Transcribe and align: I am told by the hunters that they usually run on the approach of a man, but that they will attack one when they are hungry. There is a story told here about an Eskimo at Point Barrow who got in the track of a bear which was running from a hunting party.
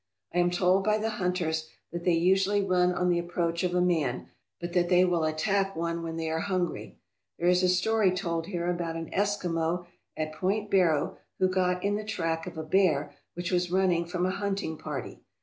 I 0.33 0.39
am 0.39 0.49
told 0.49 0.83
by 0.83 0.97
the 0.97 1.11
hunters 1.11 1.69
that 1.91 2.05
they 2.05 2.13
usually 2.13 2.63
run 2.63 2.91
on 2.91 3.09
the 3.09 3.19
approach 3.19 3.63
of 3.63 3.75
a 3.75 3.81
man, 3.81 4.29
but 4.59 4.73
that 4.73 4.89
they 4.89 5.05
will 5.05 5.25
attack 5.25 5.75
one 5.75 6.01
when 6.01 6.15
they 6.17 6.27
are 6.31 6.39
hungry. 6.39 6.97
There 7.37 7.47
is 7.49 7.61
a 7.61 7.69
story 7.69 8.09
told 8.09 8.47
here 8.47 8.67
about 8.67 8.95
an 8.95 9.11
Eskimo 9.11 9.85
at 10.17 10.33
Point 10.33 10.71
Barrow 10.71 11.19
who 11.37 11.47
got 11.47 11.83
in 11.83 11.97
the 11.97 12.03
track 12.03 12.47
of 12.47 12.57
a 12.57 12.63
bear 12.63 13.13
which 13.35 13.51
was 13.51 13.69
running 13.69 14.05
from 14.05 14.25
a 14.25 14.31
hunting 14.31 14.75
party. 14.75 15.21